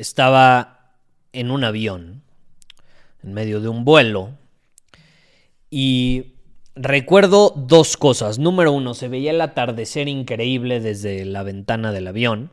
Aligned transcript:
estaba 0.00 0.94
en 1.32 1.50
un 1.50 1.64
avión, 1.64 2.22
en 3.22 3.32
medio 3.32 3.60
de 3.60 3.68
un 3.68 3.84
vuelo, 3.84 4.32
y 5.70 6.34
recuerdo 6.74 7.52
dos 7.56 7.96
cosas. 7.96 8.38
Número 8.38 8.72
uno, 8.72 8.94
se 8.94 9.08
veía 9.08 9.30
el 9.30 9.40
atardecer 9.40 10.08
increíble 10.08 10.80
desde 10.80 11.24
la 11.24 11.42
ventana 11.42 11.92
del 11.92 12.08
avión, 12.08 12.50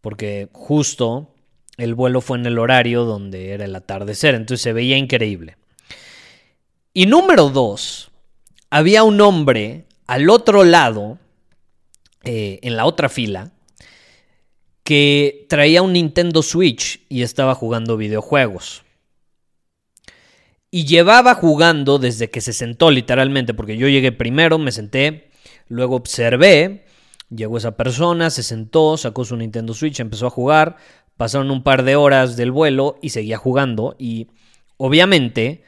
porque 0.00 0.48
justo 0.52 1.34
el 1.76 1.94
vuelo 1.94 2.20
fue 2.20 2.38
en 2.38 2.46
el 2.46 2.58
horario 2.58 3.04
donde 3.04 3.52
era 3.52 3.64
el 3.64 3.74
atardecer, 3.74 4.34
entonces 4.34 4.62
se 4.62 4.72
veía 4.72 4.96
increíble. 4.96 5.56
Y 6.92 7.06
número 7.06 7.48
dos, 7.48 8.10
había 8.70 9.02
un 9.02 9.20
hombre 9.20 9.86
al 10.06 10.28
otro 10.30 10.64
lado, 10.64 11.18
eh, 12.24 12.58
en 12.62 12.76
la 12.76 12.86
otra 12.86 13.08
fila, 13.08 13.53
que 14.84 15.46
traía 15.48 15.82
un 15.82 15.94
Nintendo 15.94 16.42
Switch 16.42 17.04
y 17.08 17.22
estaba 17.22 17.54
jugando 17.54 17.96
videojuegos. 17.96 18.84
Y 20.70 20.84
llevaba 20.84 21.34
jugando 21.34 21.98
desde 21.98 22.30
que 22.30 22.40
se 22.40 22.52
sentó 22.52 22.90
literalmente, 22.90 23.54
porque 23.54 23.76
yo 23.76 23.88
llegué 23.88 24.12
primero, 24.12 24.58
me 24.58 24.72
senté, 24.72 25.30
luego 25.68 25.96
observé, 25.96 26.84
llegó 27.30 27.56
esa 27.56 27.76
persona, 27.76 28.28
se 28.28 28.42
sentó, 28.42 28.96
sacó 28.96 29.24
su 29.24 29.36
Nintendo 29.36 29.72
Switch, 29.72 30.00
empezó 30.00 30.26
a 30.26 30.30
jugar, 30.30 30.76
pasaron 31.16 31.50
un 31.50 31.62
par 31.62 31.84
de 31.84 31.96
horas 31.96 32.36
del 32.36 32.50
vuelo 32.50 32.98
y 33.00 33.10
seguía 33.10 33.38
jugando 33.38 33.96
y 33.98 34.28
obviamente 34.76 35.64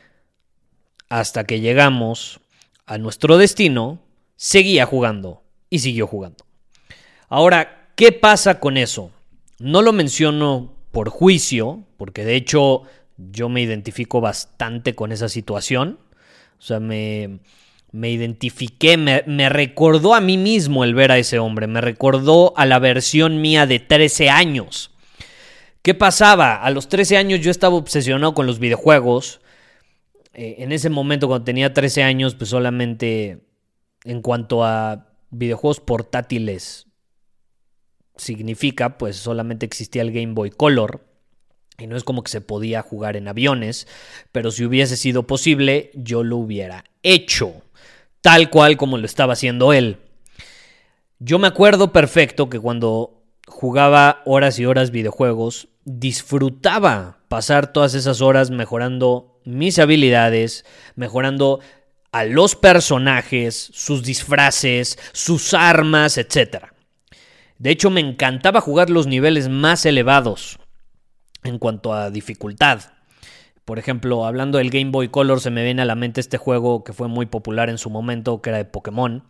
hasta 1.08 1.44
que 1.44 1.60
llegamos 1.60 2.40
a 2.84 2.98
nuestro 2.98 3.38
destino, 3.38 4.00
seguía 4.34 4.86
jugando 4.86 5.42
y 5.70 5.78
siguió 5.78 6.06
jugando. 6.06 6.44
Ahora, 7.28 7.75
¿qué 7.96 8.12
pasa 8.12 8.60
con 8.60 8.76
eso? 8.76 9.10
No 9.58 9.82
lo 9.82 9.92
menciono 9.92 10.74
por 10.92 11.08
juicio, 11.08 11.82
porque 11.96 12.24
de 12.24 12.36
hecho 12.36 12.82
yo 13.16 13.48
me 13.48 13.62
identifico 13.62 14.20
bastante 14.20 14.94
con 14.94 15.10
esa 15.10 15.28
situación. 15.28 15.98
O 16.58 16.62
sea, 16.62 16.78
me, 16.78 17.40
me 17.92 18.10
identifiqué, 18.10 18.96
me, 18.96 19.24
me, 19.26 19.48
recordó 19.48 20.14
a 20.14 20.20
mí 20.20 20.38
mismo 20.38 20.84
el 20.84 20.94
ver 20.94 21.10
a 21.10 21.18
ese 21.18 21.38
hombre, 21.38 21.66
me 21.66 21.80
recordó 21.80 22.54
a 22.56 22.66
la 22.66 22.78
versión 22.78 23.40
mía 23.40 23.66
de 23.66 23.80
13 23.80 24.30
años. 24.30 24.92
¿Qué 25.82 25.94
pasaba? 25.94 26.56
A 26.62 26.70
los 26.70 26.88
13 26.88 27.16
años 27.16 27.40
yo 27.40 27.50
estaba 27.50 27.76
obsesionado 27.76 28.34
con 28.34 28.46
los 28.46 28.58
videojuegos. 28.58 29.40
Eh, 30.34 30.56
en 30.58 30.72
ese 30.72 30.90
momento, 30.90 31.28
cuando 31.28 31.44
tenía 31.44 31.72
13 31.72 32.02
años, 32.02 32.34
pues 32.34 32.50
solamente 32.50 33.44
en 34.04 34.20
cuanto 34.20 34.64
a 34.64 35.08
videojuegos 35.30 35.80
portátiles 35.80 36.85
significa, 38.16 38.98
pues 38.98 39.16
solamente 39.16 39.66
existía 39.66 40.02
el 40.02 40.12
Game 40.12 40.32
Boy 40.32 40.50
Color. 40.50 41.00
Y 41.78 41.86
no 41.86 41.96
es 41.96 42.04
como 42.04 42.22
que 42.22 42.30
se 42.30 42.40
podía 42.40 42.82
jugar 42.82 43.16
en 43.16 43.28
aviones, 43.28 43.86
pero 44.32 44.50
si 44.50 44.64
hubiese 44.64 44.96
sido 44.96 45.26
posible, 45.26 45.90
yo 45.94 46.22
lo 46.22 46.38
hubiera 46.38 46.84
hecho, 47.02 47.52
tal 48.22 48.48
cual 48.48 48.78
como 48.78 48.96
lo 48.96 49.04
estaba 49.04 49.34
haciendo 49.34 49.74
él. 49.74 49.98
Yo 51.18 51.38
me 51.38 51.48
acuerdo 51.48 51.92
perfecto 51.92 52.48
que 52.48 52.58
cuando 52.58 53.22
jugaba 53.46 54.22
horas 54.24 54.58
y 54.58 54.66
horas 54.66 54.90
videojuegos, 54.90 55.68
disfrutaba 55.84 57.18
pasar 57.28 57.72
todas 57.72 57.94
esas 57.94 58.20
horas 58.20 58.50
mejorando 58.50 59.40
mis 59.44 59.78
habilidades, 59.78 60.64
mejorando 60.94 61.60
a 62.12 62.24
los 62.24 62.56
personajes, 62.56 63.70
sus 63.72 64.02
disfraces, 64.02 64.98
sus 65.12 65.54
armas, 65.54 66.18
etc. 66.18 66.75
De 67.58 67.70
hecho, 67.70 67.90
me 67.90 68.00
encantaba 68.00 68.60
jugar 68.60 68.90
los 68.90 69.06
niveles 69.06 69.48
más 69.48 69.86
elevados 69.86 70.58
en 71.42 71.58
cuanto 71.58 71.94
a 71.94 72.10
dificultad. 72.10 72.80
Por 73.64 73.78
ejemplo, 73.78 74.26
hablando 74.26 74.58
del 74.58 74.70
Game 74.70 74.90
Boy 74.90 75.08
Color, 75.08 75.40
se 75.40 75.50
me 75.50 75.64
viene 75.64 75.82
a 75.82 75.86
la 75.86 75.94
mente 75.94 76.20
este 76.20 76.38
juego 76.38 76.84
que 76.84 76.92
fue 76.92 77.08
muy 77.08 77.26
popular 77.26 77.68
en 77.70 77.78
su 77.78 77.90
momento, 77.90 78.40
que 78.40 78.50
era 78.50 78.58
de 78.58 78.64
Pokémon, 78.64 79.24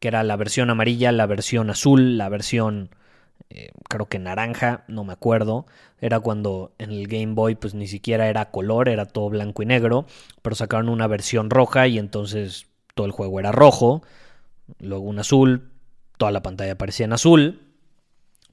que 0.00 0.08
era 0.08 0.22
la 0.22 0.36
versión 0.36 0.70
amarilla, 0.70 1.12
la 1.12 1.26
versión 1.26 1.70
azul, 1.70 2.18
la 2.18 2.28
versión 2.28 2.90
eh, 3.48 3.70
creo 3.88 4.06
que 4.06 4.18
naranja, 4.18 4.84
no 4.86 5.04
me 5.04 5.12
acuerdo. 5.12 5.66
Era 6.00 6.20
cuando 6.20 6.72
en 6.78 6.90
el 6.90 7.06
Game 7.08 7.34
Boy 7.34 7.54
pues 7.54 7.74
ni 7.74 7.86
siquiera 7.86 8.28
era 8.28 8.50
color, 8.50 8.88
era 8.88 9.06
todo 9.06 9.30
blanco 9.30 9.62
y 9.62 9.66
negro, 9.66 10.06
pero 10.42 10.54
sacaron 10.56 10.88
una 10.88 11.06
versión 11.06 11.50
roja 11.50 11.88
y 11.88 11.98
entonces 11.98 12.66
todo 12.94 13.06
el 13.06 13.12
juego 13.12 13.40
era 13.40 13.52
rojo, 13.52 14.02
luego 14.78 15.04
un 15.04 15.18
azul, 15.18 15.70
toda 16.20 16.30
la 16.30 16.42
pantalla 16.42 16.76
parecía 16.76 17.06
en 17.06 17.14
azul. 17.14 17.62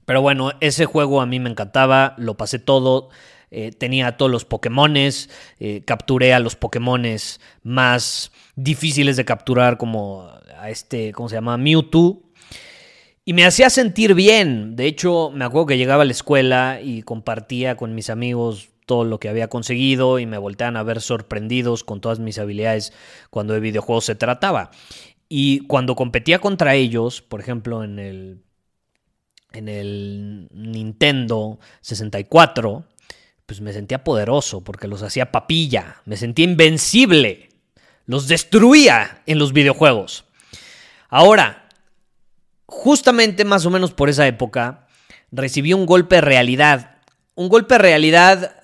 Pero 0.06 0.22
bueno, 0.22 0.52
ese 0.60 0.86
juego 0.86 1.20
a 1.20 1.26
mí 1.26 1.38
me 1.38 1.50
encantaba, 1.50 2.14
lo 2.16 2.38
pasé 2.38 2.58
todo. 2.58 3.10
Eh, 3.50 3.72
tenía 3.72 4.16
todos 4.16 4.30
los 4.30 4.46
Pokémones, 4.46 5.28
eh, 5.60 5.82
capturé 5.84 6.32
a 6.32 6.40
los 6.40 6.56
Pokémones 6.56 7.40
más 7.62 8.32
difíciles 8.56 9.18
de 9.18 9.26
capturar, 9.26 9.76
como 9.76 10.30
a 10.58 10.70
este, 10.70 11.12
¿cómo 11.12 11.28
se 11.28 11.34
llama? 11.34 11.58
Mewtwo. 11.58 12.22
Y 13.26 13.34
me 13.34 13.44
hacía 13.44 13.68
sentir 13.68 14.14
bien. 14.14 14.74
De 14.74 14.86
hecho, 14.86 15.30
me 15.30 15.44
acuerdo 15.44 15.66
que 15.66 15.76
llegaba 15.76 16.02
a 16.02 16.06
la 16.06 16.12
escuela 16.12 16.80
y 16.82 17.02
compartía 17.02 17.76
con 17.76 17.94
mis 17.94 18.08
amigos 18.08 18.70
todo 18.86 19.04
lo 19.04 19.20
que 19.20 19.28
había 19.28 19.48
conseguido 19.48 20.18
y 20.18 20.24
me 20.24 20.38
volteaban 20.38 20.78
a 20.78 20.82
ver 20.82 21.02
sorprendidos 21.02 21.84
con 21.84 22.00
todas 22.00 22.18
mis 22.18 22.38
habilidades 22.38 22.94
cuando 23.28 23.52
de 23.52 23.60
videojuegos 23.60 24.06
se 24.06 24.14
trataba. 24.14 24.70
Y 25.28 25.66
cuando 25.66 25.94
competía 25.94 26.38
contra 26.38 26.74
ellos, 26.74 27.20
por 27.20 27.40
ejemplo, 27.40 27.84
en 27.84 27.98
el, 27.98 28.42
en 29.52 29.68
el 29.68 30.48
Nintendo 30.52 31.58
64, 31.82 32.84
pues 33.44 33.60
me 33.60 33.72
sentía 33.72 34.04
poderoso 34.04 34.62
porque 34.62 34.88
los 34.88 35.02
hacía 35.02 35.32
papilla, 35.32 36.02
me 36.04 36.16
sentía 36.16 36.44
invencible, 36.44 37.50
los 38.06 38.28
destruía 38.28 39.22
en 39.26 39.38
los 39.38 39.52
videojuegos. 39.52 40.24
Ahora, 41.08 41.68
justamente 42.66 43.44
más 43.44 43.64
o 43.64 43.70
menos 43.70 43.92
por 43.92 44.08
esa 44.08 44.26
época, 44.26 44.86
recibí 45.32 45.72
un 45.72 45.86
golpe 45.86 46.16
de 46.16 46.20
realidad. 46.22 46.96
Un 47.34 47.48
golpe 47.48 47.74
de 47.74 47.78
realidad 47.78 48.57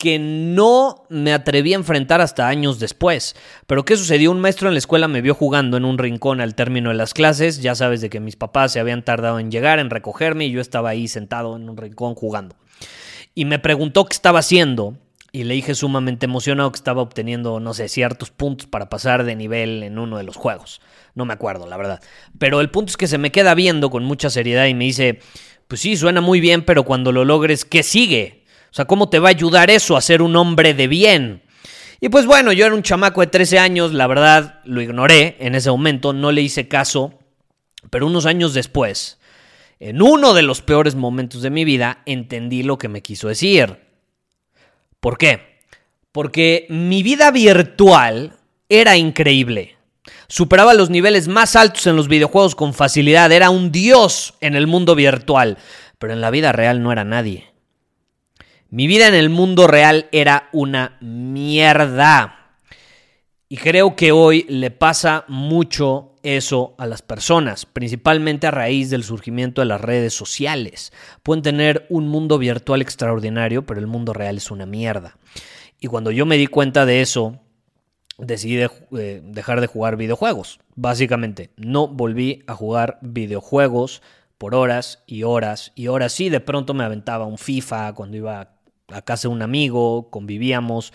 que 0.00 0.18
no 0.18 1.04
me 1.10 1.34
atreví 1.34 1.74
a 1.74 1.76
enfrentar 1.76 2.22
hasta 2.22 2.48
años 2.48 2.78
después. 2.78 3.36
Pero 3.66 3.84
¿qué 3.84 3.98
sucedió? 3.98 4.30
Un 4.30 4.40
maestro 4.40 4.68
en 4.68 4.74
la 4.74 4.78
escuela 4.78 5.08
me 5.08 5.20
vio 5.20 5.34
jugando 5.34 5.76
en 5.76 5.84
un 5.84 5.98
rincón 5.98 6.40
al 6.40 6.54
término 6.54 6.88
de 6.88 6.94
las 6.94 7.12
clases. 7.12 7.60
Ya 7.60 7.74
sabes 7.74 8.00
de 8.00 8.08
que 8.08 8.18
mis 8.18 8.34
papás 8.34 8.72
se 8.72 8.80
habían 8.80 9.04
tardado 9.04 9.38
en 9.38 9.50
llegar, 9.50 9.78
en 9.78 9.90
recogerme, 9.90 10.46
y 10.46 10.52
yo 10.52 10.62
estaba 10.62 10.88
ahí 10.88 11.06
sentado 11.06 11.54
en 11.54 11.68
un 11.68 11.76
rincón 11.76 12.14
jugando. 12.14 12.56
Y 13.34 13.44
me 13.44 13.58
preguntó 13.58 14.06
qué 14.06 14.14
estaba 14.14 14.38
haciendo. 14.38 14.96
Y 15.32 15.44
le 15.44 15.52
dije 15.52 15.74
sumamente 15.74 16.24
emocionado 16.24 16.72
que 16.72 16.78
estaba 16.78 17.02
obteniendo, 17.02 17.60
no 17.60 17.74
sé, 17.74 17.86
ciertos 17.90 18.30
puntos 18.30 18.68
para 18.68 18.88
pasar 18.88 19.24
de 19.24 19.36
nivel 19.36 19.82
en 19.82 19.98
uno 19.98 20.16
de 20.16 20.24
los 20.24 20.36
juegos. 20.36 20.80
No 21.14 21.26
me 21.26 21.34
acuerdo, 21.34 21.66
la 21.66 21.76
verdad. 21.76 22.00
Pero 22.38 22.62
el 22.62 22.70
punto 22.70 22.88
es 22.88 22.96
que 22.96 23.06
se 23.06 23.18
me 23.18 23.32
queda 23.32 23.54
viendo 23.54 23.90
con 23.90 24.04
mucha 24.04 24.30
seriedad 24.30 24.64
y 24.64 24.72
me 24.72 24.86
dice, 24.86 25.20
pues 25.68 25.82
sí, 25.82 25.98
suena 25.98 26.22
muy 26.22 26.40
bien, 26.40 26.64
pero 26.64 26.84
cuando 26.84 27.12
lo 27.12 27.26
logres, 27.26 27.66
¿qué 27.66 27.82
sigue? 27.82 28.39
O 28.70 28.74
sea, 28.74 28.84
¿cómo 28.84 29.08
te 29.08 29.18
va 29.18 29.28
a 29.28 29.30
ayudar 29.30 29.70
eso 29.70 29.96
a 29.96 30.00
ser 30.00 30.22
un 30.22 30.36
hombre 30.36 30.74
de 30.74 30.86
bien? 30.86 31.42
Y 32.00 32.08
pues 32.08 32.24
bueno, 32.24 32.52
yo 32.52 32.64
era 32.64 32.74
un 32.74 32.82
chamaco 32.82 33.20
de 33.20 33.26
13 33.26 33.58
años, 33.58 33.92
la 33.92 34.06
verdad 34.06 34.60
lo 34.64 34.80
ignoré 34.80 35.36
en 35.40 35.54
ese 35.54 35.70
momento, 35.70 36.12
no 36.12 36.32
le 36.32 36.40
hice 36.40 36.68
caso, 36.68 37.18
pero 37.90 38.06
unos 38.06 38.26
años 38.26 38.54
después, 38.54 39.18
en 39.80 40.00
uno 40.00 40.32
de 40.32 40.42
los 40.42 40.62
peores 40.62 40.94
momentos 40.94 41.42
de 41.42 41.50
mi 41.50 41.64
vida, 41.64 42.02
entendí 42.06 42.62
lo 42.62 42.78
que 42.78 42.88
me 42.88 43.02
quiso 43.02 43.28
decir. 43.28 43.78
¿Por 45.00 45.18
qué? 45.18 45.58
Porque 46.12 46.66
mi 46.68 47.02
vida 47.02 47.30
virtual 47.30 48.34
era 48.68 48.96
increíble. 48.96 49.76
Superaba 50.28 50.74
los 50.74 50.90
niveles 50.90 51.28
más 51.28 51.56
altos 51.56 51.86
en 51.86 51.96
los 51.96 52.08
videojuegos 52.08 52.54
con 52.54 52.74
facilidad. 52.74 53.32
Era 53.32 53.50
un 53.50 53.72
dios 53.72 54.34
en 54.40 54.54
el 54.54 54.66
mundo 54.66 54.94
virtual. 54.94 55.58
Pero 55.98 56.12
en 56.12 56.20
la 56.20 56.30
vida 56.30 56.52
real 56.52 56.82
no 56.82 56.92
era 56.92 57.04
nadie. 57.04 57.50
Mi 58.72 58.86
vida 58.86 59.08
en 59.08 59.14
el 59.14 59.30
mundo 59.30 59.66
real 59.66 60.06
era 60.12 60.48
una 60.52 60.96
mierda. 61.00 62.54
Y 63.48 63.56
creo 63.56 63.96
que 63.96 64.12
hoy 64.12 64.46
le 64.48 64.70
pasa 64.70 65.24
mucho 65.26 66.14
eso 66.22 66.76
a 66.78 66.86
las 66.86 67.02
personas, 67.02 67.66
principalmente 67.66 68.46
a 68.46 68.52
raíz 68.52 68.88
del 68.88 69.02
surgimiento 69.02 69.60
de 69.60 69.66
las 69.66 69.80
redes 69.80 70.14
sociales. 70.14 70.92
Pueden 71.24 71.42
tener 71.42 71.86
un 71.88 72.06
mundo 72.06 72.38
virtual 72.38 72.80
extraordinario, 72.80 73.66
pero 73.66 73.80
el 73.80 73.88
mundo 73.88 74.12
real 74.12 74.36
es 74.36 74.52
una 74.52 74.66
mierda. 74.66 75.16
Y 75.80 75.88
cuando 75.88 76.12
yo 76.12 76.24
me 76.24 76.36
di 76.36 76.46
cuenta 76.46 76.86
de 76.86 77.00
eso, 77.00 77.40
decidí 78.18 78.64
eh, 78.96 79.20
dejar 79.24 79.60
de 79.60 79.66
jugar 79.66 79.96
videojuegos. 79.96 80.60
Básicamente, 80.76 81.50
no 81.56 81.88
volví 81.88 82.44
a 82.46 82.54
jugar 82.54 82.98
videojuegos 83.02 84.00
por 84.38 84.54
horas 84.54 85.02
y 85.08 85.24
horas 85.24 85.72
y 85.74 85.88
horas. 85.88 86.12
Sí, 86.12 86.28
de 86.28 86.38
pronto 86.38 86.72
me 86.72 86.84
aventaba 86.84 87.26
un 87.26 87.36
FIFA 87.36 87.94
cuando 87.94 88.16
iba 88.16 88.59
a 88.92 89.02
casa 89.02 89.28
de 89.28 89.34
un 89.34 89.42
amigo, 89.42 90.10
convivíamos. 90.10 90.92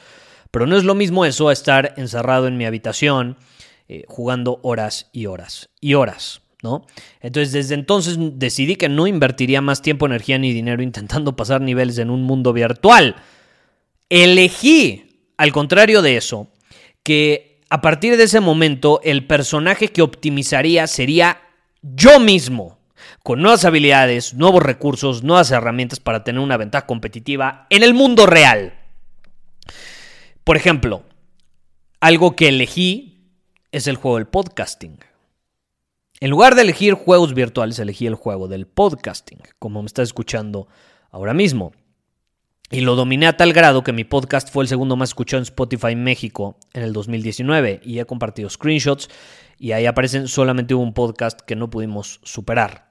Pero 0.52 0.68
no 0.68 0.78
es 0.78 0.84
lo 0.84 0.96
mismo 0.96 1.26
eso 1.26 1.50
a 1.50 1.54
estar 1.54 1.94
encerrado 1.98 2.48
en 2.48 2.58
mi 2.58 2.66
habitación 2.66 3.38
eh, 3.88 4.04
jugando 4.08 4.60
horas 4.64 5.10
y 5.12 5.26
horas 5.26 5.70
y 5.82 5.94
horas. 5.94 6.42
¿No? 6.64 6.88
Entonces, 7.22 7.52
desde 7.52 7.76
entonces 7.76 8.18
decidí 8.18 8.76
que 8.76 8.90
no 8.90 9.06
invertiría 9.06 9.62
más 9.62 9.84
tiempo, 9.84 10.08
energía 10.08 10.40
ni 10.40 10.52
dinero 10.52 10.82
intentando 10.82 11.36
pasar 11.36 11.62
niveles 11.62 12.00
en 12.00 12.10
un 12.10 12.24
mundo 12.24 12.54
virtual. 12.54 13.18
Elegí, 14.10 15.30
al 15.38 15.52
contrario 15.52 16.02
de 16.02 16.18
eso, 16.18 16.48
que 17.04 17.62
a 17.70 17.82
partir 17.82 18.18
de 18.18 18.24
ese 18.24 18.40
momento 18.40 19.00
el 19.04 19.28
personaje 19.28 19.90
que 19.90 20.02
optimizaría 20.02 20.88
sería 20.88 21.42
yo 21.82 22.20
mismo, 22.20 22.75
con 23.26 23.42
nuevas 23.42 23.66
habilidades, 23.66 24.36
nuevos 24.36 24.62
recursos, 24.62 25.24
nuevas 25.24 25.50
herramientas 25.50 26.00
para 26.00 26.24
tener 26.24 26.40
una 26.40 26.58
ventaja 26.58 26.86
competitiva 26.86 27.66
en 27.72 27.82
el 27.82 27.96
mundo 27.96 28.28
real. 28.28 28.76
Por 30.44 30.58
ejemplo, 30.58 31.02
algo 32.00 32.36
que 32.36 32.50
elegí 32.50 33.32
es 33.72 33.88
el 33.88 33.96
juego 33.96 34.18
del 34.18 34.28
podcasting. 34.28 35.00
En 36.20 36.30
lugar 36.30 36.54
de 36.54 36.62
elegir 36.62 36.94
juegos 36.94 37.34
virtuales, 37.34 37.80
elegí 37.80 38.06
el 38.06 38.14
juego 38.14 38.48
del 38.48 38.68
podcasting, 38.68 39.40
como 39.58 39.82
me 39.82 39.88
está 39.88 40.04
escuchando 40.04 40.68
ahora 41.10 41.34
mismo. 41.34 41.72
Y 42.70 42.82
lo 42.82 42.96
dominé 42.96 43.26
a 43.26 43.38
tal 43.38 43.54
grado 43.54 43.84
que 43.84 43.92
mi 43.92 44.04
podcast 44.04 44.52
fue 44.52 44.64
el 44.64 44.68
segundo 44.68 44.98
más 44.98 45.10
escuchado 45.10 45.40
en 45.40 45.46
Spotify 45.46 45.96
México 45.96 46.60
en 46.74 46.84
el 46.84 46.94
2019 46.94 47.82
y 47.84 47.98
he 47.98 48.06
compartido 48.06 48.52
screenshots 48.52 49.10
y 49.58 49.72
ahí 49.72 49.88
aparecen 49.88 50.28
solamente 50.28 50.76
un 50.76 50.94
podcast 50.94 51.42
que 51.42 51.56
no 51.56 51.72
pudimos 51.72 52.20
superar. 52.22 52.85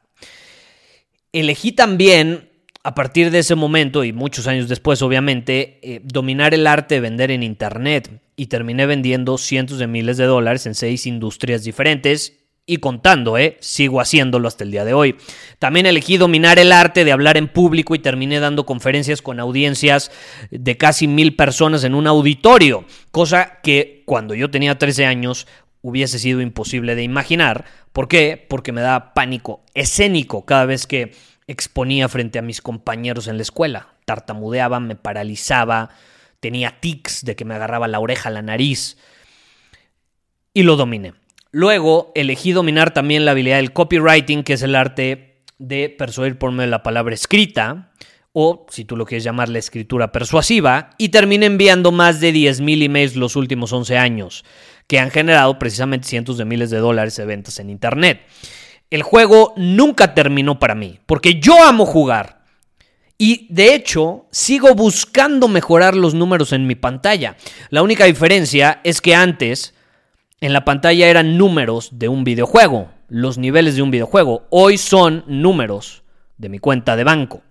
Elegí 1.34 1.72
también, 1.72 2.48
a 2.84 2.94
partir 2.94 3.32
de 3.32 3.40
ese 3.40 3.56
momento 3.56 4.04
y 4.04 4.12
muchos 4.12 4.46
años 4.46 4.68
después 4.68 5.02
obviamente, 5.02 5.80
eh, 5.82 6.00
dominar 6.04 6.54
el 6.54 6.64
arte 6.64 6.94
de 6.94 7.00
vender 7.00 7.32
en 7.32 7.42
Internet 7.42 8.22
y 8.36 8.46
terminé 8.46 8.86
vendiendo 8.86 9.36
cientos 9.36 9.78
de 9.78 9.88
miles 9.88 10.16
de 10.16 10.26
dólares 10.26 10.64
en 10.66 10.76
seis 10.76 11.06
industrias 11.06 11.64
diferentes 11.64 12.44
y 12.66 12.76
contando, 12.76 13.36
¿eh? 13.36 13.56
Sigo 13.60 14.00
haciéndolo 14.00 14.46
hasta 14.46 14.62
el 14.62 14.70
día 14.70 14.84
de 14.84 14.94
hoy. 14.94 15.16
También 15.58 15.86
elegí 15.86 16.18
dominar 16.18 16.60
el 16.60 16.70
arte 16.70 17.04
de 17.04 17.10
hablar 17.10 17.36
en 17.36 17.48
público 17.48 17.96
y 17.96 17.98
terminé 17.98 18.38
dando 18.38 18.64
conferencias 18.64 19.20
con 19.20 19.40
audiencias 19.40 20.12
de 20.52 20.76
casi 20.76 21.08
mil 21.08 21.34
personas 21.34 21.82
en 21.82 21.96
un 21.96 22.06
auditorio, 22.06 22.84
cosa 23.10 23.58
que 23.60 24.04
cuando 24.06 24.34
yo 24.34 24.52
tenía 24.52 24.78
13 24.78 25.04
años 25.04 25.48
hubiese 25.84 26.18
sido 26.18 26.40
imposible 26.40 26.94
de 26.94 27.02
imaginar. 27.02 27.66
¿Por 27.92 28.08
qué? 28.08 28.42
Porque 28.48 28.72
me 28.72 28.80
daba 28.80 29.12
pánico 29.12 29.62
escénico 29.74 30.46
cada 30.46 30.64
vez 30.64 30.86
que 30.86 31.12
exponía 31.46 32.08
frente 32.08 32.38
a 32.38 32.42
mis 32.42 32.62
compañeros 32.62 33.28
en 33.28 33.36
la 33.36 33.42
escuela. 33.42 33.88
Tartamudeaba, 34.06 34.80
me 34.80 34.96
paralizaba, 34.96 35.90
tenía 36.40 36.80
tics 36.80 37.22
de 37.26 37.36
que 37.36 37.44
me 37.44 37.54
agarraba 37.54 37.86
la 37.86 38.00
oreja, 38.00 38.30
la 38.30 38.40
nariz. 38.40 38.96
Y 40.54 40.62
lo 40.62 40.76
dominé. 40.76 41.12
Luego 41.50 42.12
elegí 42.14 42.52
dominar 42.52 42.94
también 42.94 43.26
la 43.26 43.32
habilidad 43.32 43.56
del 43.56 43.74
copywriting, 43.74 44.42
que 44.42 44.54
es 44.54 44.62
el 44.62 44.76
arte 44.76 45.42
de 45.58 45.90
persuadir 45.90 46.38
por 46.38 46.50
medio 46.50 46.62
de 46.62 46.70
la 46.70 46.82
palabra 46.82 47.14
escrita, 47.14 47.92
o 48.32 48.66
si 48.70 48.86
tú 48.86 48.96
lo 48.96 49.04
quieres 49.04 49.22
llamar 49.22 49.50
la 49.50 49.58
escritura 49.58 50.12
persuasiva, 50.12 50.90
y 50.96 51.10
terminé 51.10 51.44
enviando 51.44 51.92
más 51.92 52.20
de 52.20 52.32
10.000 52.32 52.84
emails 52.84 53.16
los 53.16 53.36
últimos 53.36 53.72
11 53.72 53.98
años, 53.98 54.44
que 54.86 54.98
han 54.98 55.10
generado 55.10 55.58
precisamente 55.58 56.08
cientos 56.08 56.38
de 56.38 56.44
miles 56.44 56.70
de 56.70 56.78
dólares 56.78 57.16
de 57.16 57.24
ventas 57.24 57.58
en 57.58 57.70
Internet. 57.70 58.20
El 58.90 59.02
juego 59.02 59.54
nunca 59.56 60.14
terminó 60.14 60.58
para 60.58 60.74
mí, 60.74 61.00
porque 61.06 61.40
yo 61.40 61.64
amo 61.64 61.86
jugar. 61.86 62.44
Y 63.16 63.46
de 63.52 63.74
hecho, 63.74 64.26
sigo 64.30 64.74
buscando 64.74 65.48
mejorar 65.48 65.96
los 65.96 66.14
números 66.14 66.52
en 66.52 66.66
mi 66.66 66.74
pantalla. 66.74 67.36
La 67.70 67.82
única 67.82 68.04
diferencia 68.04 68.80
es 68.84 69.00
que 69.00 69.14
antes 69.14 69.74
en 70.40 70.52
la 70.52 70.64
pantalla 70.64 71.08
eran 71.08 71.38
números 71.38 71.90
de 71.92 72.08
un 72.08 72.24
videojuego, 72.24 72.90
los 73.08 73.38
niveles 73.38 73.76
de 73.76 73.82
un 73.82 73.90
videojuego. 73.90 74.46
Hoy 74.50 74.78
son 74.78 75.24
números 75.26 76.02
de 76.36 76.48
mi 76.48 76.58
cuenta 76.58 76.96
de 76.96 77.04
banco. 77.04 77.42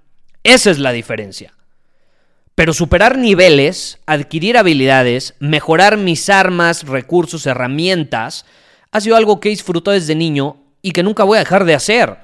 Esa 0.43 0.69
es 0.69 0.79
la 0.79 0.91
diferencia. 0.91 1.53
Pero 2.55 2.73
superar 2.73 3.17
niveles, 3.17 3.99
adquirir 4.05 4.57
habilidades, 4.57 5.33
mejorar 5.39 5.97
mis 5.97 6.29
armas, 6.29 6.83
recursos, 6.87 7.47
herramientas, 7.47 8.45
ha 8.91 9.01
sido 9.01 9.15
algo 9.15 9.39
que 9.39 9.49
he 9.49 9.51
disfrutado 9.51 9.95
desde 9.95 10.13
niño 10.13 10.57
y 10.81 10.91
que 10.91 11.01
nunca 11.01 11.23
voy 11.23 11.37
a 11.37 11.39
dejar 11.39 11.65
de 11.65 11.73
hacer. 11.73 12.17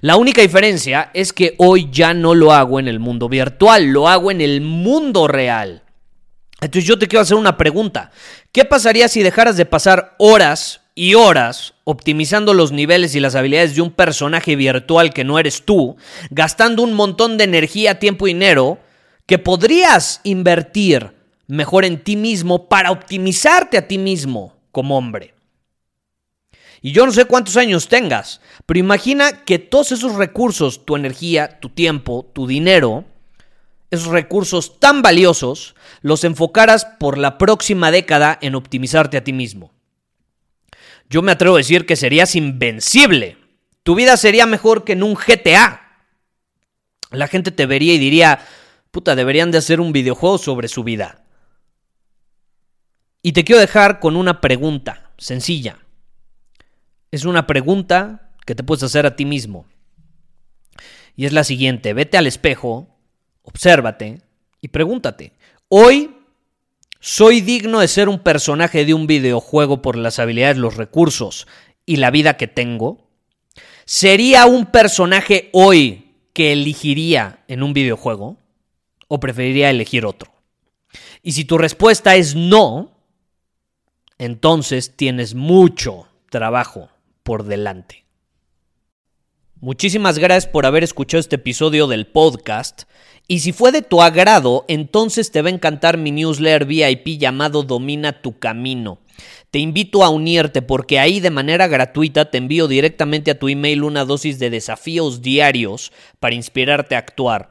La 0.00 0.16
única 0.16 0.40
diferencia 0.40 1.10
es 1.12 1.32
que 1.32 1.54
hoy 1.58 1.88
ya 1.90 2.14
no 2.14 2.34
lo 2.34 2.52
hago 2.52 2.80
en 2.80 2.88
el 2.88 2.98
mundo 2.98 3.28
virtual, 3.28 3.86
lo 3.86 4.08
hago 4.08 4.30
en 4.30 4.40
el 4.40 4.62
mundo 4.62 5.28
real. 5.28 5.82
Entonces 6.60 6.86
yo 6.86 6.98
te 6.98 7.06
quiero 7.06 7.22
hacer 7.22 7.36
una 7.36 7.56
pregunta. 7.56 8.10
¿Qué 8.52 8.64
pasaría 8.64 9.08
si 9.08 9.22
dejaras 9.22 9.56
de 9.56 9.66
pasar 9.66 10.14
horas 10.18 10.80
y 10.94 11.14
horas 11.14 11.74
optimizando 11.84 12.54
los 12.54 12.72
niveles 12.72 13.14
y 13.14 13.20
las 13.20 13.34
habilidades 13.34 13.74
de 13.74 13.82
un 13.82 13.90
personaje 13.90 14.56
virtual 14.56 15.12
que 15.12 15.24
no 15.24 15.38
eres 15.38 15.64
tú, 15.64 15.96
gastando 16.30 16.82
un 16.82 16.94
montón 16.94 17.36
de 17.36 17.44
energía, 17.44 17.98
tiempo 17.98 18.26
y 18.26 18.32
dinero 18.32 18.78
que 19.28 19.38
podrías 19.38 20.22
invertir 20.24 21.12
mejor 21.46 21.84
en 21.84 22.02
ti 22.02 22.16
mismo 22.16 22.66
para 22.66 22.90
optimizarte 22.90 23.76
a 23.76 23.86
ti 23.86 23.98
mismo 23.98 24.56
como 24.72 24.96
hombre? 24.96 25.34
Y 26.80 26.92
yo 26.92 27.04
no 27.04 27.12
sé 27.12 27.26
cuántos 27.26 27.58
años 27.58 27.88
tengas, 27.88 28.40
pero 28.64 28.80
imagina 28.80 29.44
que 29.44 29.58
todos 29.58 29.92
esos 29.92 30.14
recursos, 30.14 30.86
tu 30.86 30.96
energía, 30.96 31.60
tu 31.60 31.68
tiempo, 31.68 32.30
tu 32.32 32.46
dinero, 32.46 33.04
esos 33.90 34.08
recursos 34.08 34.80
tan 34.80 35.02
valiosos 35.02 35.74
los 36.00 36.24
enfocaras 36.24 36.86
por 36.86 37.18
la 37.18 37.36
próxima 37.36 37.90
década 37.90 38.38
en 38.40 38.54
optimizarte 38.54 39.18
a 39.18 39.24
ti 39.24 39.34
mismo. 39.34 39.72
Yo 41.10 41.20
me 41.20 41.32
atrevo 41.32 41.56
a 41.56 41.58
decir 41.58 41.84
que 41.84 41.96
serías 41.96 42.34
invencible. 42.34 43.36
Tu 43.82 43.94
vida 43.94 44.16
sería 44.16 44.46
mejor 44.46 44.84
que 44.84 44.92
en 44.92 45.02
un 45.02 45.14
GTA. 45.14 45.82
La 47.10 47.28
gente 47.28 47.50
te 47.50 47.66
vería 47.66 47.94
y 47.94 47.98
diría, 47.98 48.40
puta, 48.90 49.14
deberían 49.14 49.50
de 49.50 49.58
hacer 49.58 49.80
un 49.80 49.92
videojuego 49.92 50.38
sobre 50.38 50.68
su 50.68 50.84
vida. 50.84 51.24
Y 53.22 53.32
te 53.32 53.44
quiero 53.44 53.60
dejar 53.60 54.00
con 54.00 54.16
una 54.16 54.40
pregunta 54.40 55.12
sencilla. 55.18 55.78
Es 57.10 57.24
una 57.24 57.46
pregunta 57.46 58.32
que 58.46 58.54
te 58.54 58.62
puedes 58.62 58.82
hacer 58.82 59.06
a 59.06 59.16
ti 59.16 59.24
mismo. 59.24 59.66
Y 61.16 61.26
es 61.26 61.32
la 61.32 61.44
siguiente, 61.44 61.94
vete 61.94 62.16
al 62.16 62.26
espejo 62.26 62.98
obsérvate 63.42 64.20
y 64.60 64.68
pregúntate, 64.68 65.32
¿hoy 65.68 66.14
soy 67.00 67.40
digno 67.40 67.80
de 67.80 67.88
ser 67.88 68.08
un 68.08 68.18
personaje 68.18 68.84
de 68.84 68.92
un 68.94 69.06
videojuego 69.06 69.80
por 69.80 69.96
las 69.96 70.18
habilidades, 70.18 70.58
los 70.58 70.76
recursos 70.76 71.46
y 71.86 71.96
la 71.96 72.10
vida 72.10 72.36
que 72.36 72.46
tengo? 72.46 73.08
¿Sería 73.84 74.46
un 74.46 74.66
personaje 74.66 75.48
hoy 75.52 76.14
que 76.34 76.52
elegiría 76.52 77.44
en 77.48 77.62
un 77.62 77.72
videojuego? 77.72 78.36
¿O 79.08 79.18
preferiría 79.20 79.70
elegir 79.70 80.04
otro? 80.06 80.32
Y 81.22 81.32
si 81.32 81.44
tu 81.44 81.58
respuesta 81.58 82.16
es 82.16 82.34
no, 82.34 82.92
entonces 84.18 84.96
tienes 84.96 85.34
mucho 85.34 86.06
trabajo 86.30 86.88
por 87.22 87.44
delante. 87.44 88.04
Muchísimas 89.60 90.18
gracias 90.18 90.46
por 90.46 90.66
haber 90.66 90.84
escuchado 90.84 91.18
este 91.18 91.36
episodio 91.36 91.88
del 91.88 92.06
podcast. 92.06 92.84
Y 93.26 93.40
si 93.40 93.52
fue 93.52 93.72
de 93.72 93.82
tu 93.82 94.00
agrado, 94.02 94.64
entonces 94.68 95.32
te 95.32 95.42
va 95.42 95.48
a 95.48 95.52
encantar 95.52 95.98
mi 95.98 96.12
newsletter 96.12 96.64
VIP 96.64 97.18
llamado 97.18 97.64
Domina 97.64 98.22
tu 98.22 98.38
Camino. 98.38 99.00
Te 99.50 99.58
invito 99.58 100.04
a 100.04 100.10
unirte 100.10 100.62
porque 100.62 100.98
ahí 100.98 101.18
de 101.18 101.30
manera 101.30 101.66
gratuita 101.66 102.30
te 102.30 102.38
envío 102.38 102.68
directamente 102.68 103.32
a 103.32 103.38
tu 103.38 103.48
email 103.48 103.82
una 103.82 104.04
dosis 104.04 104.38
de 104.38 104.50
desafíos 104.50 105.22
diarios 105.22 105.92
para 106.20 106.36
inspirarte 106.36 106.94
a 106.94 106.98
actuar. 106.98 107.50